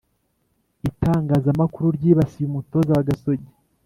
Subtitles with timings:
[0.89, 3.51] Itangaza makuru ry’ibasiye umutoza wa Gasogi